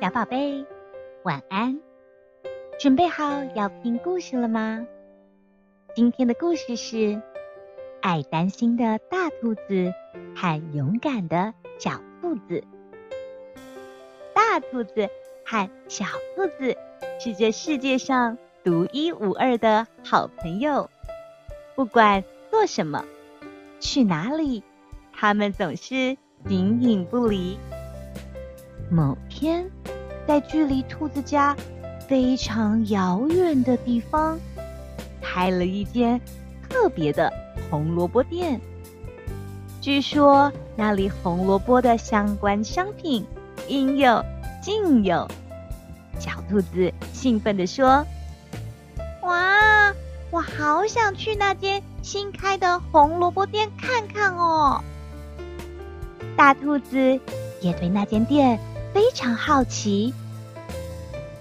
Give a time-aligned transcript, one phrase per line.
[0.00, 0.64] 小宝贝，
[1.24, 1.80] 晚安！
[2.78, 4.86] 准备好要听故事了吗？
[5.92, 7.20] 今天的故事是
[8.00, 9.92] 爱担心的大兔子
[10.36, 12.62] 和勇敢的小兔子。
[14.32, 15.08] 大兔子
[15.44, 16.04] 和小
[16.36, 16.76] 兔子
[17.18, 20.88] 是这世界上独一无二的好朋友，
[21.74, 22.22] 不管
[22.52, 23.04] 做什么，
[23.80, 24.62] 去哪里，
[25.12, 27.58] 他们总是形影不离。
[28.90, 29.68] 某天，
[30.26, 31.54] 在距离兔子家
[32.08, 34.38] 非常遥远的地方，
[35.20, 36.20] 开了一间
[36.68, 37.32] 特别的
[37.70, 38.60] 红萝卜店。
[39.80, 43.24] 据说那里红萝卜的相关商品
[43.68, 44.24] 应有
[44.60, 45.26] 尽有。
[46.18, 48.04] 小兔子兴奋地说
[49.22, 49.92] ：“哇，
[50.30, 54.82] 我好想去那间新开的红萝卜店看看哦！”
[56.36, 56.98] 大兔子
[57.60, 58.58] 也对那间店。
[58.92, 60.12] 非常好奇，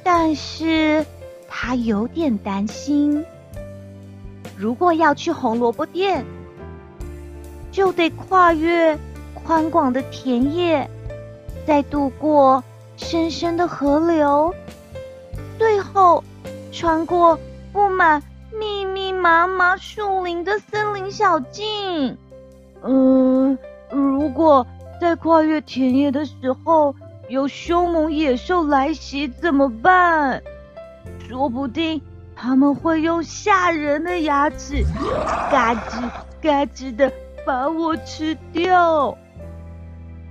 [0.04, 1.06] 但是
[1.48, 3.24] 他有点担心。
[4.58, 6.26] 如果要去红萝卜店，
[7.72, 8.98] 就得跨越
[9.34, 10.90] 宽广的田野，
[11.66, 12.64] 再渡过
[12.96, 14.54] 深深的河流，
[15.58, 16.24] 最后
[16.72, 17.38] 穿过
[17.72, 18.22] 布满
[18.52, 22.18] 密密麻麻树林的森林小径。
[22.84, 23.58] 嗯，
[23.92, 24.66] 如果
[25.00, 26.96] 在跨越田野的时候，
[27.30, 30.42] 有凶猛野兽来袭怎么办？
[31.28, 32.02] 说不定
[32.34, 34.86] 他们会用吓人的牙齿，
[35.52, 36.10] 嘎吱
[36.42, 37.12] 嘎吱的
[37.46, 39.18] 把我吃掉。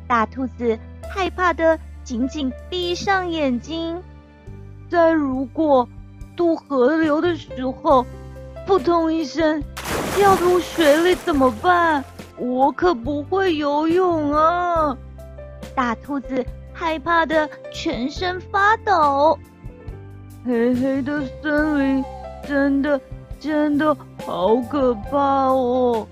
[0.09, 0.79] 大兔子
[1.15, 4.03] 害怕的紧紧闭上眼睛。
[4.89, 5.87] 在如果
[6.35, 7.51] 渡河流的时
[7.83, 8.07] 候，
[8.67, 9.63] 扑通一声
[10.17, 12.03] 掉入水里怎么办？
[12.39, 14.97] 我可不会游泳啊！
[15.75, 16.43] 大兔子。
[16.79, 19.39] 害怕的全身发抖，
[20.45, 22.05] 黑黑的森林
[22.47, 23.01] 真的
[23.41, 23.97] 真的
[24.27, 26.06] 好可怕哦，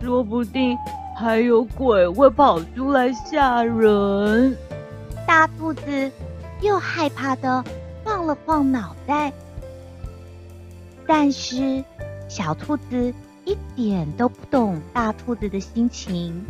[0.00, 0.76] 说不定
[1.14, 4.56] 还有鬼会跑出来吓人。
[5.26, 6.10] 大兔子
[6.62, 7.62] 又害怕的
[8.02, 9.30] 晃了晃脑袋，
[11.06, 11.84] 但是
[12.26, 13.12] 小兔子
[13.44, 16.42] 一点都不懂大兔子的心情。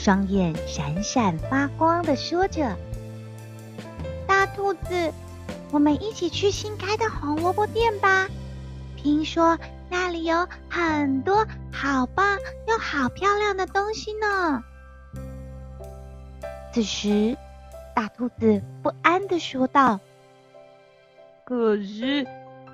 [0.00, 2.76] 双眼闪闪发光的说着
[4.28, 5.12] ：“大兔子，
[5.72, 8.28] 我们一起去新开的红萝卜店吧！
[8.96, 9.58] 听说
[9.90, 12.38] 那里有很多好棒
[12.68, 14.62] 又好漂亮的东西呢。”
[16.72, 17.36] 此时，
[17.94, 19.98] 大兔子不安地说道
[21.44, 22.24] ：“可是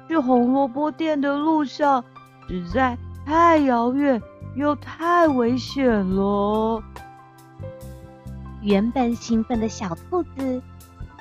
[0.07, 2.05] 去红萝卜店的路上
[2.49, 4.23] 实在太遥远
[4.57, 6.81] 又太危险了。”
[8.65, 10.63] 原本兴奋的小兔子，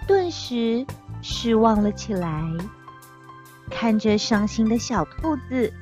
[0.07, 0.85] 顿时
[1.21, 2.41] 失望了起来。
[3.69, 5.73] 看着伤心的小兔子，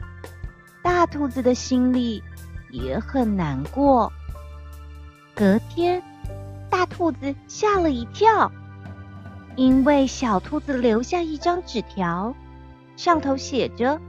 [0.81, 2.23] 大兔子的心里
[2.71, 4.11] 也很难过。
[5.35, 6.01] 隔天，
[6.67, 8.51] 大兔子吓了一跳，
[9.55, 12.33] 因为小兔子留下一张纸条，
[12.97, 14.01] 上头写着：“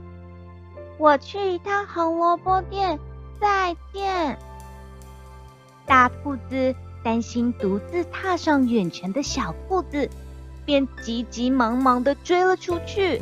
[0.97, 2.99] 我去一趟红萝卜店，
[3.39, 4.39] 再见。”
[5.85, 6.75] 大兔子。
[7.03, 10.09] 担心独自踏上远程的小兔子，
[10.65, 13.21] 便急急忙忙地追了出去。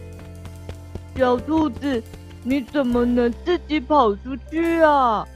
[1.15, 2.03] 小兔子，
[2.43, 5.27] 你怎么能自己跑出去啊？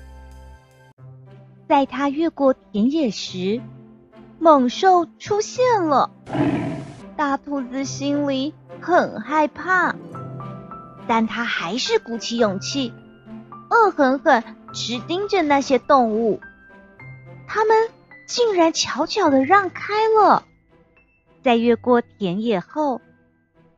[1.68, 3.60] 在它越过田野时，
[4.38, 6.12] 猛兽出现了。
[7.18, 9.96] 大兔子心里很害怕，
[11.08, 12.94] 但它还是鼓起勇气，
[13.72, 16.40] 恶狠狠直盯着那些动物。
[17.48, 17.76] 它们。
[18.26, 20.46] 竟然悄悄地让开了，
[21.44, 23.02] 在越过田野后，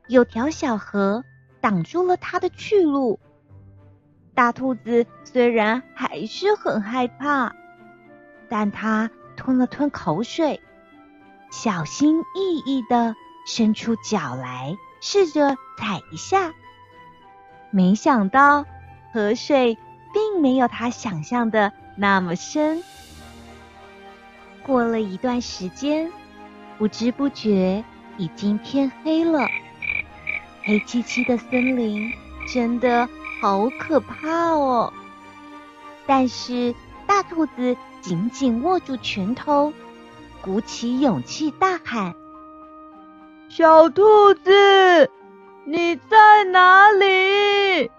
[0.07, 1.23] 有条小河
[1.59, 3.19] 挡住了它的去路。
[4.33, 7.55] 大兔子虽然还是很害怕，
[8.47, 10.61] 但它吞了吞口水，
[11.51, 13.15] 小心翼翼地
[13.45, 16.53] 伸出脚来，试着踩一下。
[17.71, 18.65] 没想到
[19.11, 19.77] 河水
[20.13, 22.83] 并没有它想象的那么深。
[24.67, 26.11] 过了一段时间，
[26.77, 27.83] 不知不觉
[28.17, 29.47] 已经天黑了。
[30.61, 32.11] 黑漆漆的森林
[32.53, 33.07] 真的
[33.41, 34.91] 好可怕哦！
[36.05, 36.75] 但是
[37.07, 39.71] 大兔子紧紧握住拳头，
[40.41, 42.13] 鼓起勇气大喊
[43.47, 45.09] ：“小兔子，
[45.65, 47.89] 你在哪里？”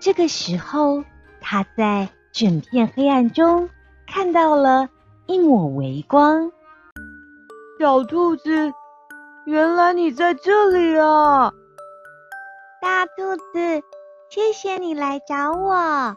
[0.00, 1.04] 这个时候，
[1.42, 3.68] 它在整片黑暗中
[4.06, 4.88] 看到了。
[5.30, 6.50] 一抹微光，
[7.78, 8.72] 小兔子，
[9.44, 11.52] 原来你在这里啊！
[12.80, 13.82] 大兔子，
[14.30, 16.16] 谢谢你来找我。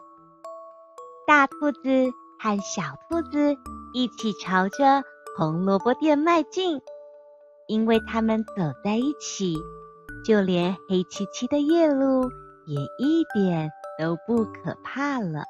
[1.26, 2.10] 大兔子
[2.40, 3.54] 和小兔子
[3.92, 5.02] 一起朝着
[5.36, 6.80] 红萝卜店迈进，
[7.66, 9.58] 因为他们走在一起，
[10.24, 12.30] 就连黑漆漆的夜路
[12.64, 15.44] 也一点都不可怕了。